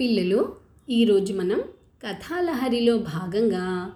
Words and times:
పిల్లలు 0.00 0.56
ఈరోజు 0.90 1.34
మనం 1.34 1.60
కథాలహరిలో 2.06 2.98
భాగంగా 2.98 3.92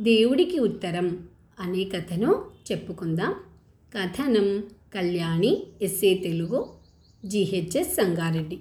దేవుడికి 0.00 0.58
ఉత్తరం 0.58 1.28
అనే 1.60 1.84
కథను 1.84 2.44
చెప్పుకుందాం. 2.72 3.34
కథనం 3.98 4.64
కళ్యాణి 4.94 5.66
ఎస్ఏ 5.82 6.14
తెలుగు 6.14 6.68
జిహెచ్ఎస్ 7.24 7.94
సంగారెడ్డి. 7.94 8.58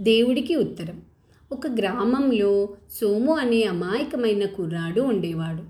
దేవుడికి 0.00 0.56
ఉత్తరం. 0.56 1.02
ఒక 1.52 1.66
గ్రామంలో 1.66 2.76
సోము 2.90 3.38
అనే 3.38 3.62
అమాయకమైన 3.62 4.46
కుర్రాడు 4.46 5.00
ఉండేవాడు. 5.00 5.64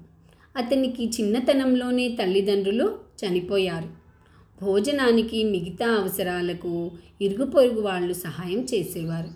అతనికి 0.58 1.08
చిన్నతనంలోనే 1.08 2.16
తల్లిదండ్రులు 2.22 2.98
చనిపోయారు. 3.26 3.97
భోజనానికి 4.62 5.44
మిగతా 5.44 5.88
అవసరాలకు 5.94 6.90
ఇరుగు 7.20 7.46
పొరుగు 7.50 7.80
వాళ్ళు 7.80 8.14
సహాయం 8.14 8.66
చేసేవారు. 8.74 9.30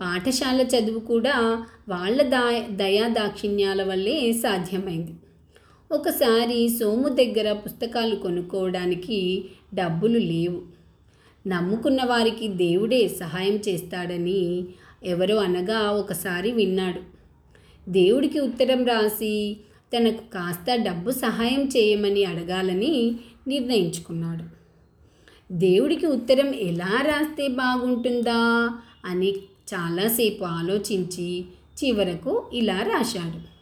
పాఠశాల 0.00 0.60
చదువు 0.60 0.98
కూడా 1.00 1.66
వాళ్ళ 1.88 2.22
దా 2.22 2.66
దయా 2.70 3.08
దాక్షిణ్యాల 3.08 3.82
వల్లే 3.82 4.32
సాధ్యమైంది. 4.32 5.14
ఒకసారి 5.90 6.68
సోము 6.68 7.08
దగ్గర 7.08 7.52
పుస్తకాలు 7.52 8.14
కొనుక్కోవడానికి 8.16 9.44
డబ్బులు 9.74 10.18
లేవు. 10.18 10.62
నమ్ముకున్న 11.46 12.04
వారికి 12.04 12.48
దేవుడే 12.48 13.08
సహాయం 13.08 13.56
చేస్తాడని 13.68 14.64
ఎవరో 15.04 15.36
అనగా 15.36 15.90
ఒకసారి 15.90 16.50
విన్నాడు. 16.50 17.00
దేవుడికి 17.90 18.40
ఉత్తరం 18.40 18.84
రాసి 18.84 19.56
తనకు 19.96 20.30
కాస్త 20.32 20.74
డబ్బు 20.74 21.10
సహాయం 21.10 21.62
చేయమని 21.64 22.24
అడగాలని 22.24 23.16
నిర్ణయించుకున్నాడు. 23.48 24.62
దేవుడికి 25.52 26.06
ఉత్తరం 26.06 26.54
ఎలా 26.54 27.02
రాస్తే 27.06 27.48
బాగుంటుందా 27.48 28.70
అని 29.04 29.32
చాలాసేపు 29.74 30.44
ఆలోచించి 30.44 31.44
చివరకు 31.84 32.50
ఇలా 32.52 32.78
రాశాడు. 32.82 33.52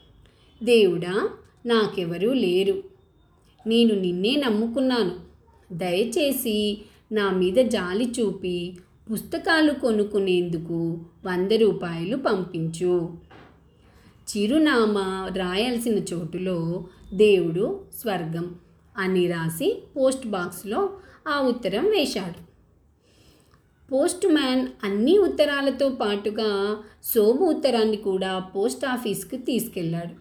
దేవుడా 0.64 1.30
నాకెవరూ 1.66 2.32
లేరు. 2.32 2.82
నేను 3.66 3.94
నిన్నే 3.94 4.36
నమ్ముకున్నాను. 4.36 5.10
దయచేసి 5.72 6.78
నా 7.12 7.30
మీద 7.30 7.54
జాలి 7.54 8.12
చూపి 8.20 8.76
పుస్తకాలు 9.12 9.72
కొనుక్కునేందుకు 9.72 10.98
వంద 11.26 11.52
రూపాయలు 11.52 12.16
పంపించు. 12.16 13.14
చిరునామా 14.36 15.30
రాయాల్సిన 15.36 15.98
చోటులో 15.98 16.84
దేవుడు 17.14 17.80
స్వర్గం. 18.00 18.54
అని 19.00 19.26
రాసి 19.26 19.82
పోస్ట్ 19.96 20.26
బాక్స్లో 20.26 20.90
ఆ 21.28 21.40
ఉత్తరం 21.40 21.84
వేశాడు. 21.84 22.50
పోస్ట్ 23.92 24.26
మ్యాన్ 24.26 24.68
అన్ని 24.84 25.18
ఉత్తరాలతో 25.18 25.88
పాటుగా 25.88 26.76
సోము 27.04 27.46
ఉత్తరాన్ని 27.46 27.96
కూడా 27.96 28.38
పోస్ట్ 28.38 28.84
ఆఫీస్కి 28.84 29.36
తీసుకెళ్ళాడు. 29.36 30.14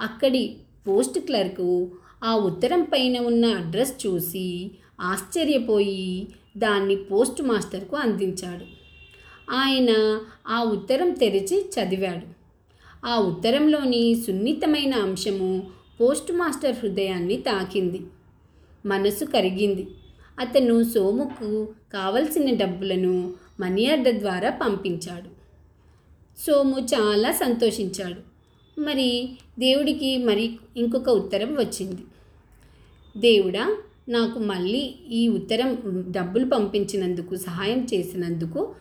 అక్కడి 0.00 0.56
పోస్ట్ 0.88 1.18
క్లర్కు 1.18 1.90
ఆ 2.24 2.36
ఉత్తరం 2.36 2.82
పైన 2.82 3.18
ఉన్న 3.18 3.46
అడ్రస్ 3.46 4.06
చూసి 4.06 4.70
ఆశ్చర్యపోయి 5.00 6.28
దాన్ని 6.56 6.96
పోస్ట్ 6.96 7.42
మాస్టర్కు 7.42 7.96
అందించాడు. 7.96 8.64
ఆయన 9.50 10.20
ఆ 10.48 10.64
ఉత్తరం 10.64 11.10
తెరిచి 11.10 11.70
చదివాడు. 11.74 12.36
ఆ 13.06 13.18
ఉత్తరంలోని 13.20 14.22
సున్నితమైన 14.26 14.94
అంశము 14.94 15.66
పోస్ట్ 16.00 16.32
మాస్టర్ 16.32 16.76
హృదయాన్ని 16.76 17.36
తాకింది. 17.36 18.02
మనసు 18.86 19.24
కరిగింది. 19.24 19.86
అతను 20.40 20.82
సోముకు 20.82 21.68
కావలసిన 21.92 22.56
డబ్బులను 22.56 23.34
మనీ 23.60 23.86
ఆర్డర్ 23.86 24.18
ద్వారా 24.18 24.50
పంపించాడు. 24.50 25.30
సోము 26.40 26.78
చాలా 26.80 27.32
సంతోషించాడు. 27.32 28.20
మరి 28.80 29.30
దేవుడికి 29.58 30.18
మరి 30.18 30.56
ఇంకొక 30.76 31.08
ఉత్తరం 31.08 31.54
వచ్చింది. 31.54 32.02
దేవుడా 33.16 33.76
నాకు 34.08 34.38
మళ్ళీ 34.38 34.94
ఈ 35.10 35.28
ఉత్తరం 35.28 35.78
డబ్బులు 36.10 36.44
పంపించినందుకు 36.44 37.36
సహాయం 37.36 37.86
చేసినందుకు 37.94 38.74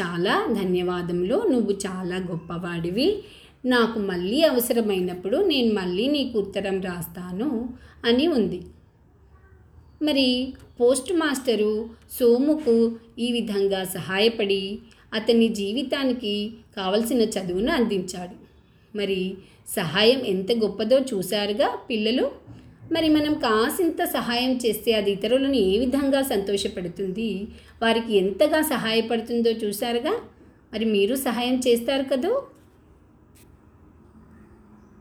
చాలా 0.00 0.46
ధన్యవాదములు. 0.62 1.42
నువ్వు 1.48 1.72
చాలా 1.72 2.16
గొప్పవాడివి. 2.16 3.24
నాకు 3.64 3.98
మళ్ళీ 3.98 4.42
అవసరమైనప్పుడు 4.42 5.36
నేను 5.36 5.74
మళ్ళీ 5.74 6.06
నీకు 6.06 6.38
ఉత్తరం 6.38 6.80
రాస్తాను 6.80 7.74
అని 8.04 8.26
ఉంది. 8.26 8.60
మరి 10.02 10.54
పోస్ట్ 10.80 11.12
మాస్టరు 11.12 11.88
సోముకు 12.20 12.96
ఈ 13.18 13.32
విధంగా 13.32 13.84
సహాయపడి 13.84 14.78
అతని 15.14 15.48
జీవితానికి 15.48 16.52
కావలసిన 16.76 17.20
చదువును 17.20 17.72
అందించాడు. 17.72 18.36
మరి 18.96 19.34
సహాయం 19.68 20.20
ఎంత 20.20 20.52
గొప్పదో 20.52 20.98
చూశారుగా 21.00 21.78
పిల్లలు? 21.90 22.30
మరి 22.92 23.08
మనం 23.08 23.34
కాసింత 23.34 24.04
సహాయం 24.04 24.56
చేస్తే 24.56 24.92
అది 24.92 25.10
ఇతరులను 25.10 25.54
ఏ 25.54 25.78
విధంగా 25.78 26.22
సంతోషపడుతుంది? 26.22 27.46
వారికి 27.82 28.16
ఎంతగా 28.16 28.62
సహాయపడుతుందో 28.62 29.50
చూశారుగా? 29.50 30.20
మరి 30.72 30.84
మీరు 30.84 31.14
సహాయం 31.14 31.60
చేస్తారు 31.68 32.02
కదూ? 32.02 32.42